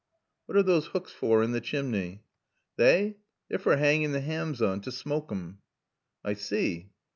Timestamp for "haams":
4.21-4.59